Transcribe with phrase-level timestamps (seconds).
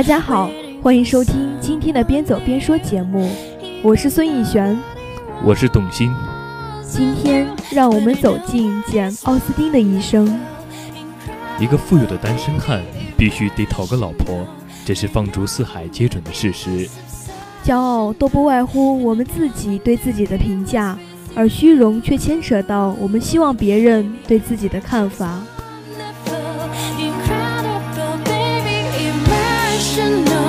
[0.00, 0.50] 大家好，
[0.82, 3.30] 欢迎收听今天的边走边说节目，
[3.82, 4.74] 我是孙艺璇。
[5.44, 6.10] 我是董卿。
[6.82, 10.40] 今天让我们走进简·奥斯汀的一生。
[11.58, 12.80] 一个富有的单身汉
[13.14, 14.46] 必须得讨个老婆，
[14.86, 16.88] 这是放逐四海皆准的事实。
[17.62, 20.98] 骄傲都不外乎我们自己对自己的评价，
[21.34, 25.42] 而虚荣却牵扯到我们希望别人对自己的看法。
[29.92, 30.39] 深了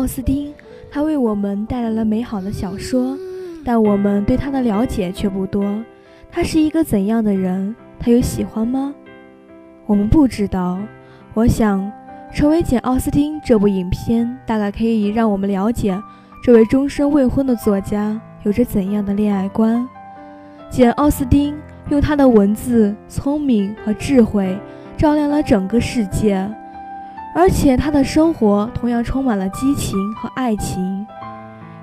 [0.00, 0.50] 奥斯汀，
[0.90, 3.18] 他为我们带来了美好的小说，
[3.62, 5.62] 但我们对他的了解却不多。
[6.30, 7.76] 他是一个怎样的人？
[7.98, 8.94] 他有喜欢吗？
[9.84, 10.78] 我们不知道。
[11.34, 11.92] 我想，
[12.32, 16.00] 成为简·奥斯汀这部影片，大概可以让我们了解
[16.42, 19.86] 这位终身未婚的作家有着怎样的恋爱观。
[20.70, 21.54] 简·奥斯汀
[21.90, 24.58] 用他的文字、聪明和智慧，
[24.96, 26.50] 照亮了整个世界。
[27.34, 31.06] 而且他的生活同样充满了激情和爱情。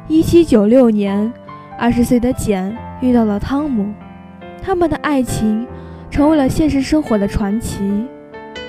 [0.08, 1.32] 一七九六年，
[1.78, 3.94] 二十岁的简遇到了汤姆，
[4.62, 5.66] 他们的爱情
[6.12, 8.06] 成为了现实生活的传奇，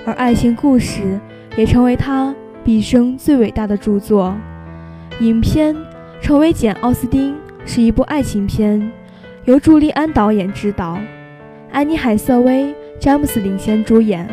[0.07, 1.19] 而爱情故事
[1.57, 2.35] 也成为他
[2.65, 4.35] 毕生最伟大的著作。
[5.21, 5.75] 影片
[6.21, 7.35] 《成为简·奥斯汀》
[7.65, 8.93] 是一部爱情片，
[9.45, 10.99] 由朱利安导演执导，
[11.73, 14.29] 安妮·海瑟薇、詹姆斯领衔主演。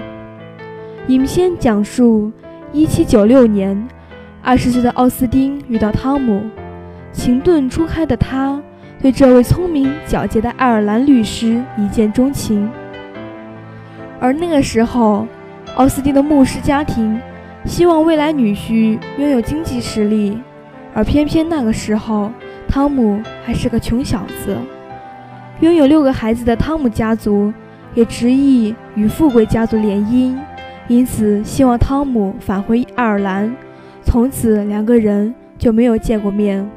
[1.08, 2.32] 影片讲述
[2.74, 3.88] 1796年
[4.44, 6.42] ，20岁的奥斯汀遇到汤姆，
[7.12, 8.60] 情窦初开的他
[9.00, 12.68] 对这位聪明皎洁的爱尔兰律师一见钟情。
[14.20, 15.28] 而那个时候，
[15.76, 17.22] 奥斯汀的牧师家庭
[17.66, 20.40] 希望未来女婿拥有经济实力，
[20.96, 22.32] 而偏偏那个时候，
[22.68, 24.58] 汤姆还是个穷小子。
[25.60, 27.54] 拥有六个孩子的汤姆家族
[27.94, 30.36] 也执意与富贵家族联姻，
[30.88, 33.56] 因此希望汤姆返回爱尔兰。
[34.04, 36.70] 从此，两个人就没有见过面。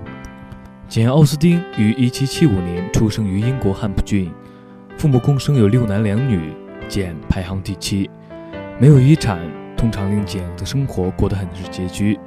[0.89, 4.33] 简·奥斯汀于1775年出生于英国汉普郡，
[4.97, 6.53] 父母共生有六男两女，
[6.89, 8.09] 简排行第七。
[8.79, 9.39] 没有遗产，
[9.77, 12.19] 通常令简的生活过得很是拮据。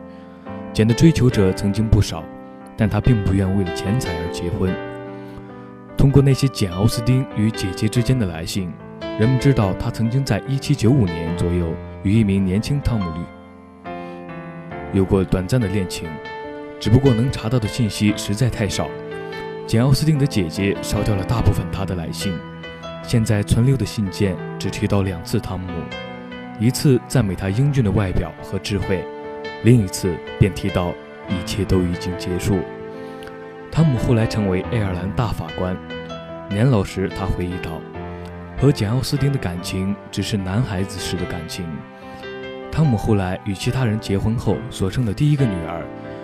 [0.71, 2.23] 简的追求者曾经不少，
[2.77, 4.71] 但他并不愿为了钱财而结婚。
[5.97, 8.71] 通过那些简·奥斯汀与姐姐之间的来信，
[9.19, 11.73] 人们知道他曾经在1795年左右
[12.03, 13.23] 与一名年轻汤姆女
[14.93, 16.09] 有过短暂的恋情。
[16.79, 18.89] 只不过能查到的信息实在太少，
[19.67, 22.33] 简·奥斯汀的姐姐烧掉了大部分他的来信，
[23.03, 25.69] 现在存留的信件只提到两次汤姆，
[26.59, 29.05] 一次赞美他英俊的外表和智慧，
[29.63, 30.91] 另一次便提到
[31.29, 32.57] 一切都已经结束。
[33.71, 35.77] 汤姆后来成为爱尔兰大法官，
[36.49, 37.79] 年老时他回忆道
[38.61, 41.65] ：“和简·奥斯汀的感情只是男孩子时的感情。”
[42.71, 45.83] 汤姆后来与其他人结婚后所生的第一个女儿。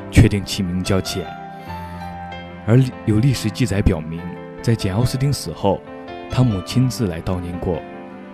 [0.10, 1.28] 确定其名叫简，
[2.66, 4.22] 而有历史记载表明，
[4.62, 5.82] 在简·奥斯汀死后，
[6.32, 7.78] 汤姆亲自来悼念过，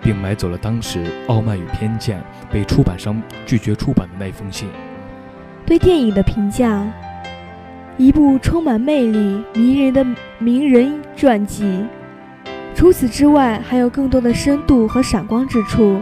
[0.00, 4.68] 并买走了当时《傲慢与偏见》被出版商拒绝出版的那封信。
[5.66, 6.86] 对电影的评价：
[7.96, 10.06] 一部充满魅力、迷人的
[10.38, 11.84] 名人传记。
[12.74, 16.00] 除此之外，还有更多的深度和闪光之处，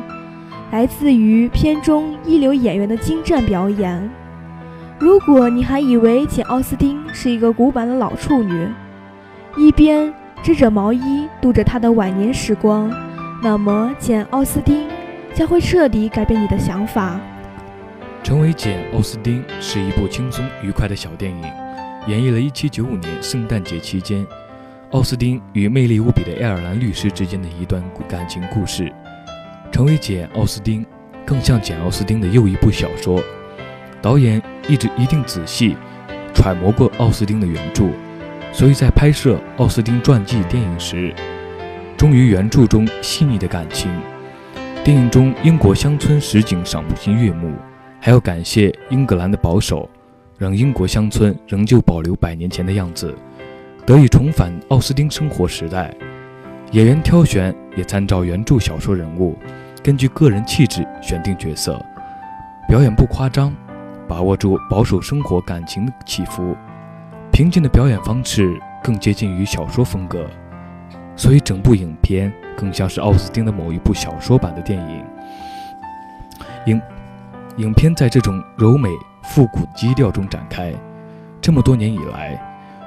[0.70, 4.10] 来自于片中一流演员的精湛表演。
[4.98, 8.66] 如果你还以为简·奥斯汀是一个古板的老处女，
[9.56, 12.90] 一边织着毛衣度着她的晚年时光，
[13.42, 14.86] 那么简·奥斯汀
[15.34, 17.20] 将会彻底改变你的想法。
[18.22, 21.42] 成为简·奥斯汀是一部轻松愉快的小电影，
[22.06, 24.24] 演绎了1795年圣诞节期间
[24.92, 28.92] 奥斯汀与魅力无比的爱尔兰律师之间的一段感情故事。
[29.72, 30.84] 成为简·奥斯汀
[31.24, 33.22] 更像简·奥斯汀的又一部小说。
[34.02, 35.74] 导演一直一定仔细
[36.34, 37.88] 揣摩过奥斯汀的原著，
[38.52, 41.14] 所以在拍摄奥斯汀传记电影时，
[41.96, 43.90] 忠于原著中细腻的感情。
[44.84, 47.54] 电影中英国乡村实景赏不尽悦目，
[47.98, 49.88] 还要感谢英格兰的保守，
[50.36, 53.16] 让英国乡村仍旧保留百年前的样子，
[53.84, 55.93] 得以重返奥斯汀生活时代。
[56.70, 59.37] 演员挑选也参照原著小说人物，
[59.82, 61.84] 根据个人气质选定角色，
[62.69, 63.52] 表演不夸张。
[64.08, 66.55] 把握住保守生活感情的起伏，
[67.31, 70.26] 平静的表演方式更接近于小说风格，
[71.17, 75.05] 所以整部影片更像是奥斯汀的某一部小说版的电影。
[76.67, 76.82] 影
[77.56, 78.90] 影片在这种柔美
[79.23, 80.75] 复古基调中展开。
[81.40, 82.38] 这么多年以来，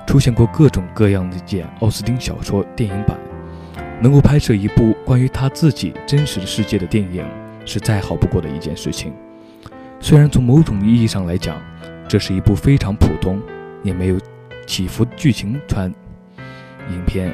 [0.05, 3.17] 出现过各种各样的简·奥斯汀小说电影版，
[4.01, 7.25] 能够拍摄一部关于他自己真实的世界的电影，
[7.65, 9.13] 是再好不过的一件事情。
[9.99, 11.59] 虽然从某种意义上来讲，
[12.07, 13.41] 这是一部非常普通，
[13.83, 14.19] 也没有
[14.67, 15.91] 起伏剧情传
[16.91, 17.33] 影片，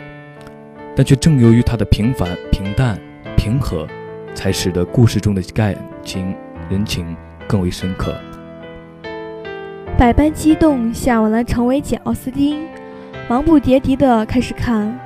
[0.96, 2.98] 但却正由于它的平凡、平淡、
[3.36, 3.86] 平和，
[4.34, 6.34] 才使得故事中的感情、
[6.70, 7.16] 人情
[7.48, 8.16] 更为深刻。
[10.02, 12.66] 百般激动，向往了成为简·奥斯汀，
[13.30, 15.00] 忙不迭地地开始看。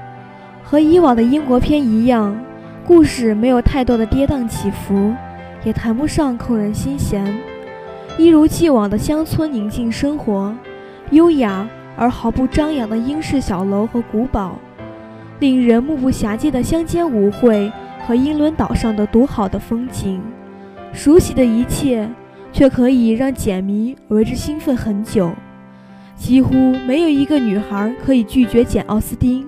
[0.63, 2.33] 和以往的英国片一样，
[2.87, 5.13] 故事没有太多的跌宕起伏，
[5.65, 7.37] 也谈不上扣人心弦。
[8.17, 10.55] 一如既往的乡村宁静生活，
[11.11, 14.57] 优雅而毫不张扬的英式小楼和古堡，
[15.39, 17.69] 令人目不暇接的乡间舞会
[18.07, 20.21] 和英伦岛上的独好的风景，
[20.93, 22.09] 熟悉的一切，
[22.55, 25.29] 却可以让简迷为之兴奋很久。
[26.15, 26.53] 几乎
[26.87, 29.45] 没有一个女孩可以拒绝简·奥斯汀，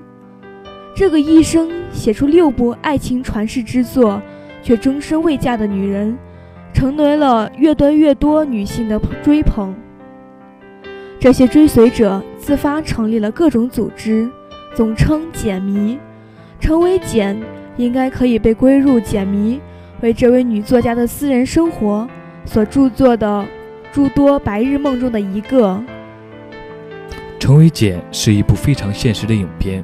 [0.94, 4.22] 这个一生写出六部爱情传世之作，
[4.62, 6.18] 却终身未嫁的女人。
[6.74, 9.74] 成为了越多越多女性的追捧。
[11.18, 14.30] 这些追随者自发成立了各种组织，
[14.76, 15.98] 总称“简迷”。
[16.60, 17.36] 成为简，
[17.78, 19.60] 应该可以被归入“简迷”
[20.02, 22.08] 为这位女作家的私人生活
[22.48, 23.46] 所著作的
[23.92, 25.84] 诸多白日梦中的一个。
[27.40, 29.84] 成为简是一部非常现实的影片。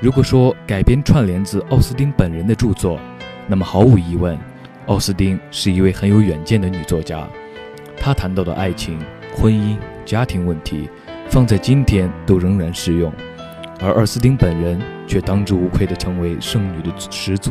[0.00, 3.00] 如果说改编串联自奥斯汀本人的著作，
[3.46, 4.38] 那么毫无疑问。
[4.86, 7.26] 奥斯汀是一位很有远见的女作家，
[7.98, 9.00] 她谈到的爱情、
[9.34, 10.88] 婚姻、家庭问题，
[11.28, 13.12] 放在今天都仍然适用。
[13.80, 17.50] 而奥斯汀本人却当之无愧地成为剩女的始祖。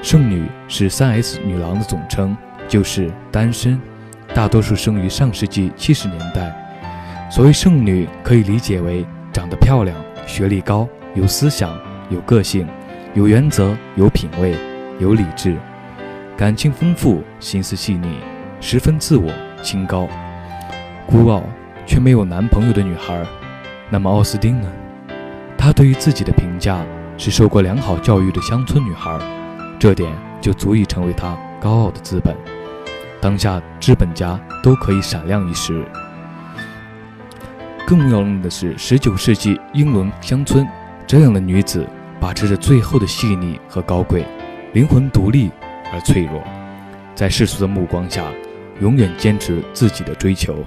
[0.00, 2.34] 剩女是三 S 女郎的总称，
[2.68, 3.80] 就是单身，
[4.34, 6.54] 大多数生于上世纪七十年代。
[7.30, 9.96] 所谓剩女，可以理解为长得漂亮，
[10.26, 11.76] 学历高，有思想，
[12.10, 12.66] 有个性，
[13.14, 14.54] 有原则，有品味，
[14.98, 15.56] 有理智，
[16.36, 18.18] 感情丰富，心思细腻，
[18.60, 19.30] 十分自我，
[19.62, 20.06] 清高，
[21.06, 21.42] 孤傲
[21.86, 23.22] 却没有男朋友的女孩。
[23.90, 24.68] 那么奥斯汀呢？
[25.56, 26.84] 她对于自己的评价
[27.16, 29.18] 是受过良好教育的乡村女孩，
[29.78, 30.10] 这点
[30.40, 32.34] 就足以成为她高傲的资本。
[33.20, 35.84] 当下资本家都可以闪亮一时。
[37.86, 40.66] 更要命的是，十九世纪英伦乡村，
[41.06, 41.86] 这样的女子
[42.20, 44.24] 把持着最后的细腻和高贵，
[44.74, 45.50] 灵魂独立
[45.92, 46.42] 而脆弱，
[47.14, 48.24] 在世俗的目光下，
[48.80, 50.64] 永远坚持自己的追求。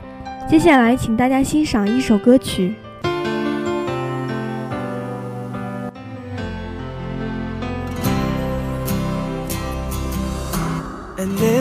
[0.49, 2.73] 接下来，请大家欣赏一首歌曲。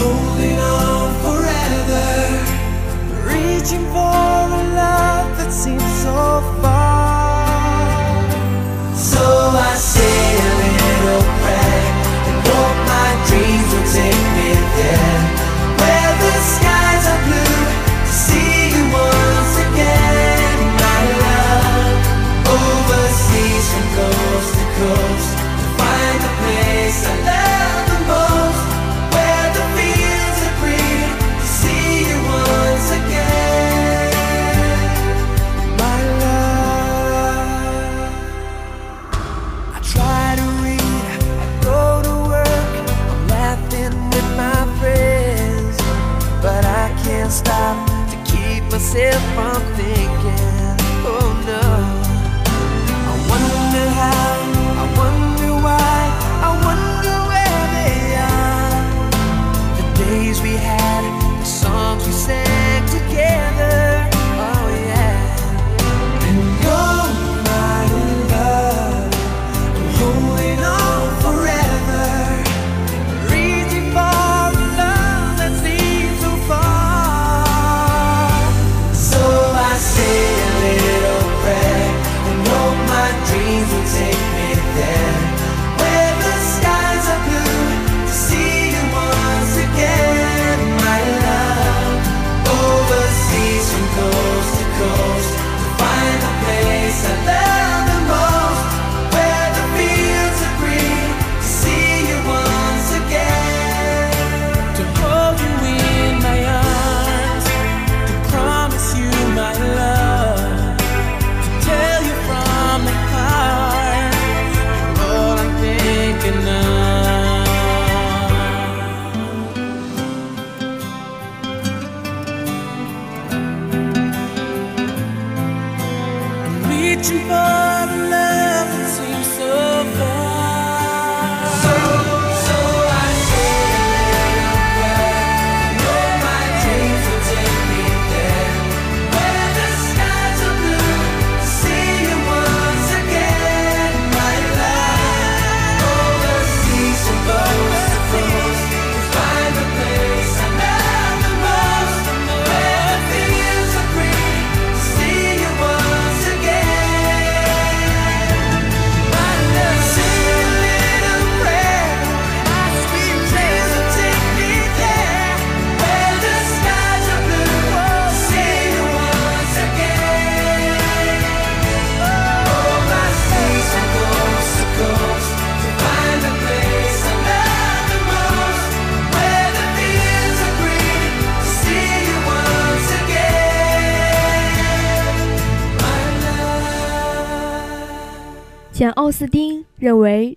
[0.00, 2.08] Holding on forever,
[3.28, 4.16] reaching for
[4.60, 6.16] a love that seems so
[6.62, 8.00] far.
[8.94, 9.22] So
[9.68, 10.29] I say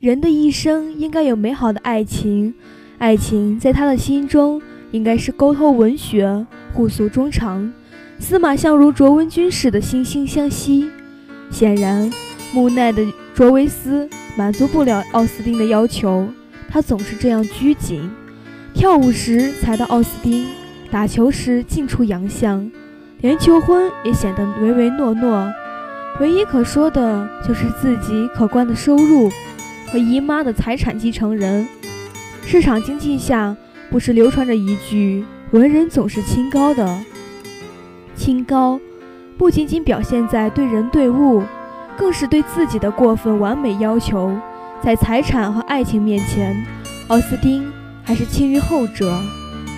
[0.04, 2.54] 人的一生应该有美好的爱情，
[2.98, 7.72] 爱情在他的心中应该是沟通文学，互诉衷肠，
[8.20, 10.92] 司马相如卓文君似的惺惺相惜。
[11.50, 12.12] 显然，
[12.54, 13.02] 木讷的
[13.34, 16.28] 卓维斯满足不了奥斯汀的要求，
[16.68, 18.12] 他总是这样拘谨。
[18.74, 20.48] 跳舞时踩到奥斯汀，
[20.92, 22.70] 打球时尽出洋相，
[23.22, 25.50] 连求婚也显得唯唯诺诺。
[26.20, 29.32] 唯一可说的就是自己可观的收入
[29.94, 31.68] 和姨妈的财产继承人。
[32.44, 33.56] 市场经济下，
[33.92, 35.24] 不是流传着一句
[35.54, 37.00] “文人总是清高的”。
[38.18, 38.80] 清高，
[39.38, 41.44] 不仅仅表现在对人对物，
[41.96, 44.36] 更是对自己的过分完美要求。
[44.82, 46.66] 在财产和爱情面前，
[47.10, 47.72] 奥斯丁
[48.04, 49.16] 还是轻于后者。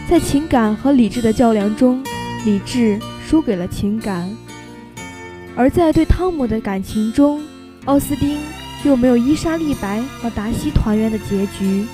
[0.10, 2.02] 在情感和理智的较量中，
[2.46, 4.30] 理智输给了情感；
[5.58, 7.42] 而在对汤姆的感情中，
[7.84, 8.38] 奥斯丁
[8.86, 11.86] 又没有伊莎丽白和达西团圆的结局。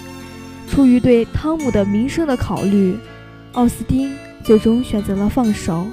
[0.70, 2.98] 出于对汤姆的名声的考虑，
[3.54, 5.88] 奥斯汀最终选择了放手。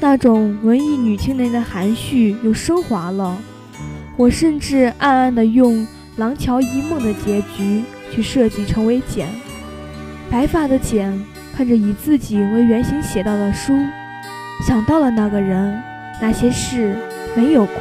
[0.00, 3.36] 那种文艺女青年的含蓄又升华了。
[4.16, 5.74] 我甚至暗暗地用
[6.16, 9.28] 《廊桥遗梦》的结局去设计成为简，
[10.30, 11.22] 白发的简。
[11.54, 13.74] 看着以自己为原型写到的书，
[14.66, 15.78] 想到了那个人，
[16.18, 16.96] 那些事，
[17.36, 17.72] 没有哭，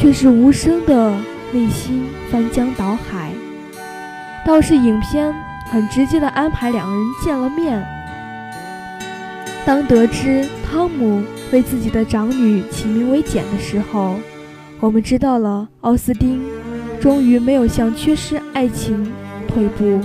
[0.00, 1.14] 却是无声的
[1.52, 3.30] 内心翻江倒海。
[4.46, 5.30] 倒是影片
[5.66, 7.86] 很直接的安排两个人见了面。
[9.66, 14.16] 当得知汤姆为自己的长女起名为简的时候，
[14.80, 16.40] 我们知道了奥斯丁
[16.98, 19.12] 终于没有向缺失爱情
[19.46, 20.00] 退步。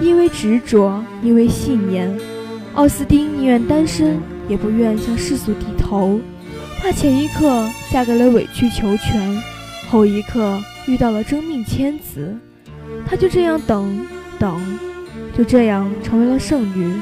[0.00, 2.16] 因为执着，因为信念，
[2.74, 6.20] 奥斯丁宁愿单身，也不愿向世俗低头。
[6.86, 9.42] 他前一刻嫁给了委曲求全，
[9.90, 12.32] 后一刻遇到了真命天子。
[13.04, 14.06] 他就这样等，
[14.38, 14.78] 等，
[15.36, 16.94] 就这样成为了剩女。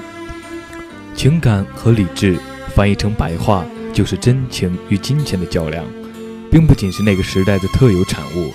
[1.14, 2.38] 情感和理智
[2.74, 3.62] 翻译成白话，
[3.92, 5.84] 就是真情与金钱的较量，
[6.50, 8.54] 并不仅是那个时代的特有产物。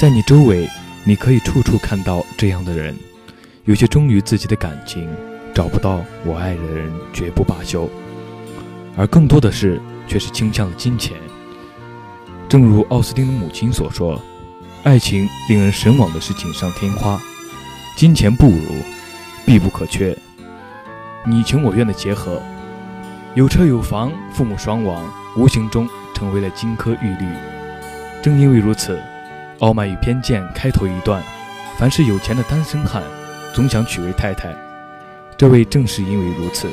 [0.00, 0.66] 在你周围，
[1.04, 2.96] 你可以处处看到这样的人。
[3.66, 5.06] 有些忠于自己的感情，
[5.52, 7.86] 找不到我爱的人，绝不罢休；
[8.96, 11.16] 而更多的是，却是倾向了金钱。
[12.48, 14.20] 正如奥斯汀的母亲所说
[14.84, 17.20] ：“爱情令人神往的是锦上添花，
[17.96, 18.82] 金钱不如，
[19.44, 20.16] 必不可缺。
[21.24, 22.40] 你情我愿的结合，
[23.34, 25.02] 有车有房，父母双亡，
[25.36, 27.26] 无形中成为了金科玉律。
[28.22, 28.96] 正因为如此，
[29.60, 31.22] 《傲慢与偏见》开头一段：
[31.78, 33.02] 凡是有钱的单身汉。”
[33.54, 34.52] 总想娶为太太，
[35.36, 36.68] 这位正是因为如此，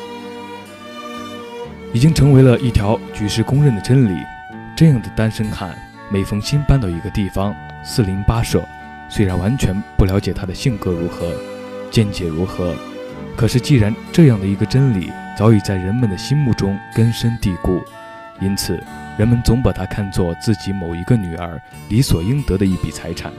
[1.93, 4.17] 已经成为了一条举世公认的真理。
[4.75, 5.75] 这样的单身汉，
[6.09, 8.63] 每逢新搬到一个地方，四邻八舍
[9.09, 11.33] 虽然完全不了解他的性格如何，
[11.91, 12.73] 见解如何，
[13.35, 17.81] 可是既然这样的一个真理早已在人们的心目中根深蒂固，
[18.39, 18.81] 因此
[19.17, 23.31] 人们总把他看作自己某一个女儿理所应得的一笔财产，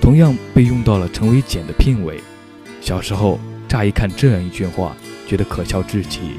[0.00, 2.20] 同样被用到了成为简的聘位。
[2.80, 4.96] 小时候，乍一看这样一句话，
[5.28, 6.38] 觉得可笑至极。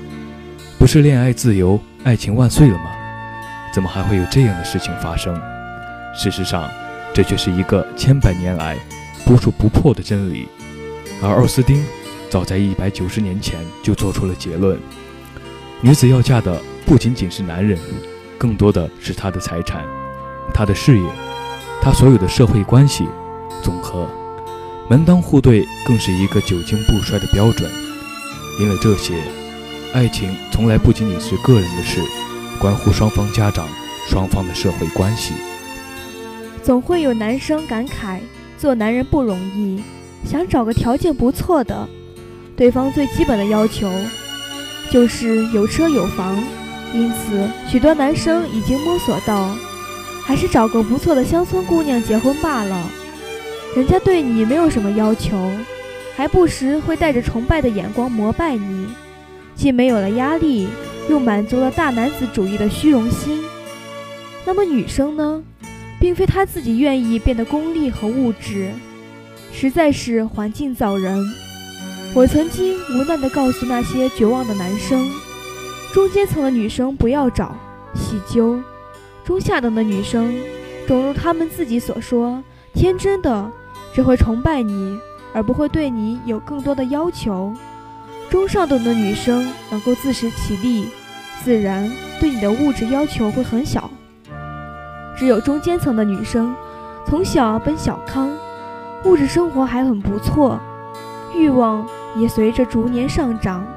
[0.81, 2.85] 不是恋爱自由、爱情万岁了吗？
[3.71, 5.39] 怎么还会有这样的事情发生？
[6.11, 6.67] 事实上，
[7.13, 8.75] 这却是一个千百年来
[9.23, 10.47] 不说不破的真理。
[11.21, 11.85] 而奥斯丁
[12.31, 14.75] 早在一百九十年前就做出了结论：
[15.81, 17.77] 女子要嫁的不仅仅是男人，
[18.39, 19.85] 更多的是她的财产、
[20.51, 21.05] 她的事业、
[21.79, 23.07] 她所有的社会关系
[23.61, 24.09] 总和。
[24.89, 27.69] 门当户对更是一个久经不衰的标准。
[28.59, 29.13] 因为这些，
[29.93, 31.99] 爱情从来不仅仅是个人的事，
[32.57, 33.67] 关乎双方家长、
[34.07, 35.33] 双方的社会关系。
[36.63, 38.19] 总会有男生感慨，
[38.57, 39.83] 做男人不容易，
[40.25, 41.89] 想找个条件不错的，
[42.55, 43.91] 对方最基本的要求
[44.89, 46.41] 就是有车有房。
[46.93, 49.53] 因此，许多男生已经摸索到，
[50.23, 52.89] 还是找个不错的乡村姑娘结婚罢了。
[53.75, 55.51] 人家对你没有什么要求，
[56.15, 58.87] 还不时会带着崇拜的眼光膜拜你，
[59.61, 60.67] 既没有了压力，
[61.07, 63.43] 又满足了大男子主义的虚荣心。
[64.43, 65.43] 那么女生呢？
[65.99, 68.71] 并非她自己愿意变得功利和物质，
[69.53, 71.15] 实在是环境造人。
[72.15, 75.07] 我曾经无奈地告诉那些绝望的男生：
[75.93, 77.55] 中阶层的女生不要找，
[77.93, 78.59] 细究；
[79.23, 80.33] 中下等的女生，
[80.87, 82.43] 正如他们自己所说，
[82.73, 83.51] 天真的。
[83.93, 84.97] 只会崇拜你，
[85.33, 87.53] 而不会对你有更多的要求。
[88.31, 90.87] 中上等的女生能够自食其力，
[91.43, 93.91] 自然对你的物质要求会很小。
[95.17, 96.55] 只有中间层的女生，
[97.05, 98.31] 从小奔小康，
[99.03, 100.57] 物质生活还很不错，
[101.35, 103.67] 欲望也随着逐年上涨。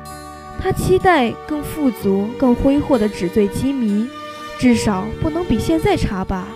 [0.62, 4.08] 她期待更富足、更挥霍的纸醉金迷，
[4.56, 6.46] 至少不能比现在差吧。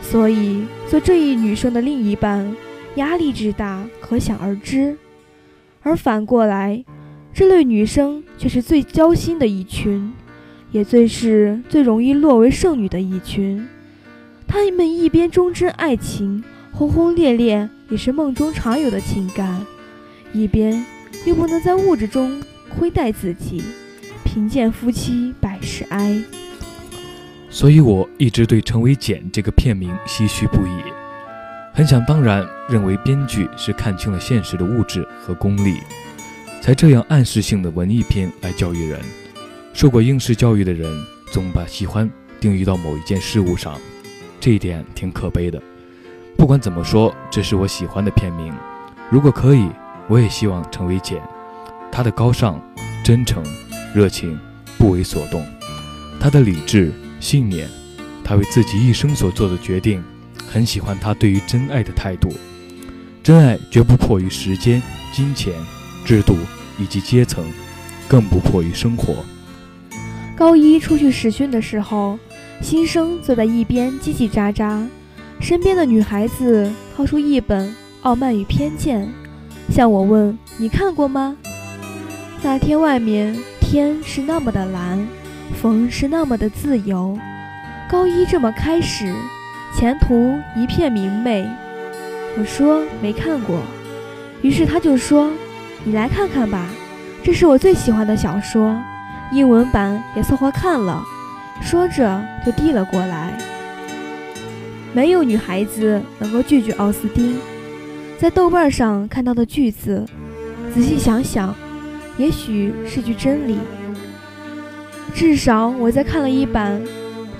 [0.00, 2.56] 所以，做这一女生的另一半。
[2.94, 4.96] 压力之大，可想而知。
[5.82, 6.84] 而反过来，
[7.38, 10.12] 这类女生却是最交心的一群，
[10.72, 13.64] 也最是最容易落为剩女的一群。
[14.48, 19.64] 她们一边忠贞爱情，轰轰烈烈也是梦中常有的情感，
[20.32, 20.84] 一边
[21.26, 22.42] 又不能在物质中
[22.76, 23.62] 亏待自己，
[24.24, 26.20] 贫贱夫妻百事哀。
[27.48, 30.82] 所以我一直对《成为简》这个片名唏嘘不已，
[31.72, 35.76] 很想当然认为编剧是看清了现实的物质和功利，
[36.60, 39.00] 才这样暗示性的文艺片来教育人。
[39.72, 40.90] 受过应试教育的人
[41.30, 43.78] 总把喜欢定义到某一件事物上，
[44.40, 45.62] 这一点挺可悲的。
[46.36, 48.52] 不管怎么说，这是我喜欢的片名。
[49.10, 49.68] 如果可以，
[50.08, 51.20] 我也希望成为简。
[51.90, 52.60] 他的高尚、
[53.04, 53.42] 真诚、
[53.94, 54.38] 热情，
[54.78, 55.42] 不为所动；
[56.20, 56.92] 他的理智。
[57.20, 57.68] 信念，
[58.22, 60.00] 他为自己一生所做的决定，
[60.46, 62.32] 很喜欢他对于真爱的态度。
[63.24, 64.80] 真爱绝不迫于时间、
[65.12, 65.52] 金钱、
[66.08, 66.38] 制度
[66.78, 67.44] 以及阶层，
[68.08, 69.16] 更不迫于生活。
[70.34, 72.18] 高一出去实训的时候，
[72.62, 74.86] 新生坐在一边叽叽喳喳，
[75.38, 77.68] 身边的女孩子掏出一本
[78.00, 79.02] 《傲慢与偏见》，
[79.70, 81.36] 向我问：“你看过吗？”
[82.40, 85.06] 那天外面天是那么的蓝。
[85.60, 87.18] 风是那么的自由，
[87.90, 89.14] 高一这么开始，
[89.76, 91.46] 前途一片明媚。
[92.38, 93.60] 我说没看过，
[94.40, 95.30] 于是他就说
[95.88, 96.66] ：“你来看看吧，
[97.24, 98.76] 这是我最喜欢的小说，
[99.32, 101.02] 英文版也凑合看了。”
[101.64, 103.32] 说着就递了过来。
[104.92, 107.38] 没有女孩子能够拒绝奥斯汀。
[108.18, 110.04] 在豆瓣上看到的句子，
[110.74, 111.54] 仔细想想，
[112.18, 113.56] 也许是句真理。
[115.14, 116.78] 至少我在看了一版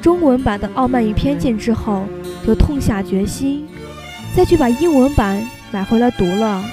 [0.00, 2.06] 中文版的《傲慢与偏见》之后，
[2.46, 3.68] 就痛下决心，
[4.34, 5.38] 再去把英文版
[5.70, 6.64] 买回来读了。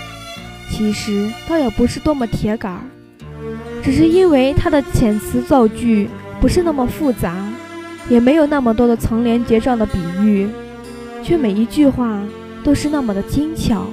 [0.70, 2.82] 其实倒也不是多么铁杆儿，
[3.84, 6.10] 只是因为它的遣词造句
[6.42, 7.36] 不是那么复杂，
[8.10, 10.48] 也没有那么多的层连结账的比喻，
[11.24, 12.22] 却每一句话
[12.64, 13.88] 都是那么的精巧，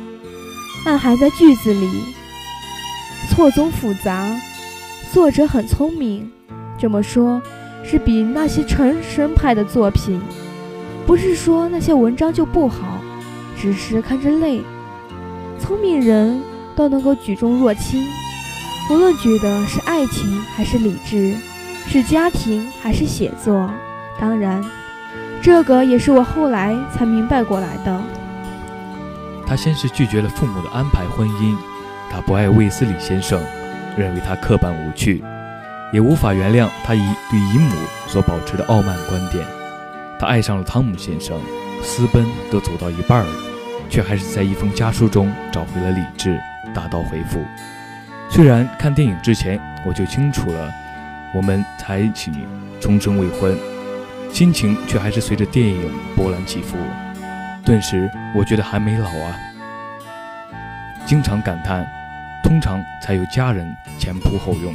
[0.84, 1.88] 暗含在句子里，
[3.30, 4.26] 错综复杂。
[5.12, 6.30] 作者很聪明。
[6.78, 7.40] 这么说，
[7.84, 10.20] 是比那些纯生派的作品，
[11.06, 12.98] 不是说那些文章就不好，
[13.56, 14.62] 只是看着累。
[15.60, 16.40] 聪明人
[16.76, 18.06] 都能够举重若轻，
[18.90, 21.36] 无论举的是爱情还是理智，
[21.86, 23.70] 是家庭还是写作。
[24.18, 24.64] 当然，
[25.42, 28.00] 这个也是我后来才明白过来的。
[29.46, 31.56] 他先是拒绝了父母的安排婚姻，
[32.10, 33.40] 他不爱卫斯理先生，
[33.96, 35.22] 认为他刻板无趣。
[35.92, 37.74] 也无法原谅他姨对姨母
[38.06, 39.46] 所保持的傲慢观点。
[40.18, 41.38] 他爱上了汤姆先生，
[41.82, 43.32] 私奔都走到一半了，
[43.90, 46.40] 却还是在一封家书中找回了理智，
[46.74, 47.44] 大刀回复。
[48.30, 50.72] 虽然看电影之前我就清楚了，
[51.34, 52.30] 我们才一起
[52.80, 53.56] 终生未婚，
[54.32, 56.76] 心情却还是随着电影波澜起伏。
[57.64, 59.36] 顿时，我觉得还没老啊！
[61.06, 61.86] 经常感叹，
[62.42, 63.66] 通常才有家人
[63.98, 64.74] 前仆后拥。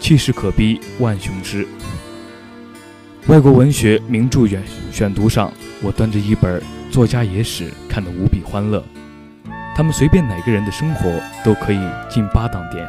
[0.00, 1.66] 气势可逼，万雄师。
[3.26, 5.50] 外国文学名著选选读上，
[5.82, 6.60] 我端着一本
[6.90, 8.84] 《作家野史》，看得无比欢乐。
[9.76, 12.88] 他们随便哪个人的生活都可以进八档点。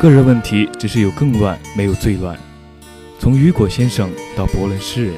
[0.00, 2.36] 个人问题只是有更乱，没有最乱。
[3.18, 5.14] 从雨果先生到伯伦诗人，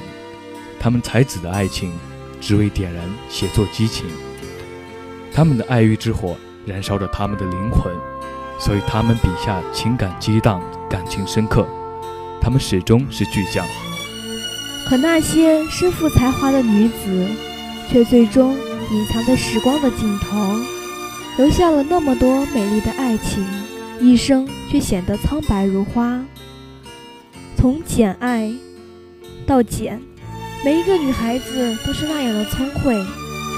[0.79, 1.93] 他们才子的爱情，
[2.41, 4.07] 只为点燃写作激情。
[5.33, 7.93] 他们的爱欲之火，燃烧着他们的灵魂。
[8.57, 11.67] 所以他们笔下情感激荡，感情深刻。
[12.41, 13.67] 他们始终是巨匠。
[14.89, 17.27] 可那些身负才华的女子，
[17.91, 18.57] 却最终
[18.91, 20.37] 隐藏在时光的尽头，
[21.37, 23.45] 留下了那么多美丽的爱情，
[24.01, 26.23] 一生却显得苍白如花。
[27.57, 28.53] 从简爱
[29.47, 30.01] 到简，
[30.65, 32.95] 每一个女孩子都是那样的聪慧、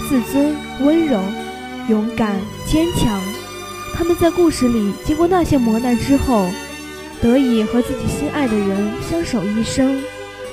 [0.08, 1.20] 自尊、温柔、
[1.88, 2.36] 勇敢、
[2.66, 3.20] 坚强。
[3.94, 6.46] 他们在故事里经过那些磨难之后，
[7.20, 10.00] 得以和自己心爱的人相守一生，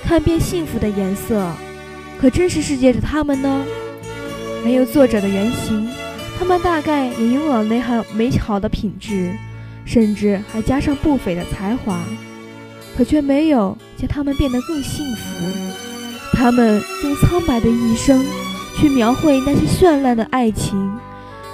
[0.04, 1.52] 看遍幸福的颜色。
[2.20, 3.66] 可真实世界的他们呢？
[4.64, 5.90] 没有作者的原型，
[6.40, 9.36] 他们大概也拥有美好美好的品质，
[9.86, 12.04] 甚至还加上不菲的才华，
[12.96, 15.46] 可却没有将他们变得更幸福。
[16.32, 18.26] 他们用苍白的一生
[18.78, 20.92] 去描绘那些绚烂的爱情，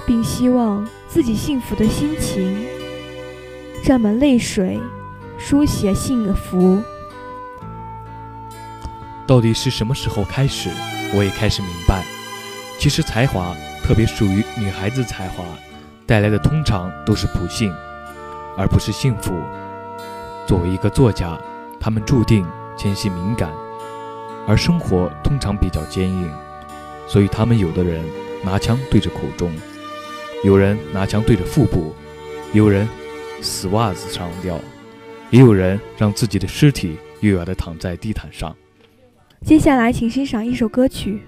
[0.06, 0.86] 并希望。
[1.12, 2.56] 自己幸福的心情，
[3.82, 4.78] 沾满泪水，
[5.36, 6.80] 书写幸福。
[9.26, 10.70] 到底是什么时候开始，
[11.12, 12.04] 我也开始明白，
[12.80, 15.44] 其实才华，特别属于女孩子才华，
[16.06, 17.70] 带来的通常都是不幸，
[18.56, 19.38] 而不是幸福。
[20.46, 21.38] 作为一个作家，
[21.78, 22.42] 他们注定
[22.78, 23.50] 纤细敏感，
[24.48, 26.30] 而生活通常比较坚硬，
[27.06, 28.02] 所以他们有的人
[28.42, 29.52] 拿枪对着口中，
[30.42, 31.94] 有人拿枪对着腹部，
[32.54, 32.88] 有人
[33.42, 34.58] 死袜子上吊，
[35.28, 38.56] 也有人让自己的尸体优雅地躺在地毯上。
[39.44, 41.20] 接下来，请欣赏一首歌曲。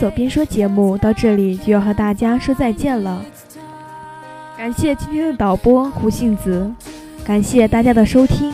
[0.00, 3.22] 走边说节目到这里就要和大家说再见了。
[4.56, 6.72] 感谢今天的导播胡杏子，
[7.22, 8.50] 感谢大家的收听，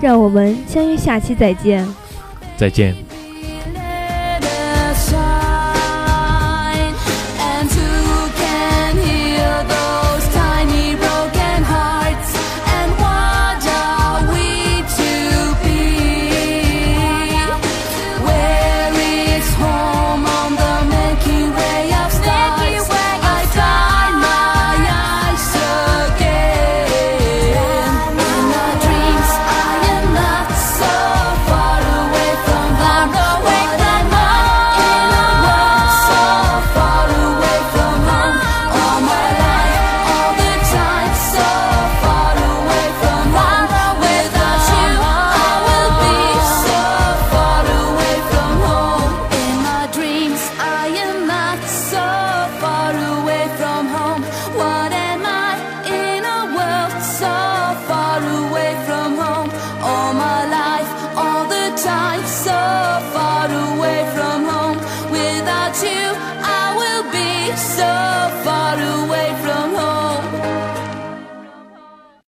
[0.00, 1.86] 让我们相约下期再见。
[2.56, 3.05] 再见。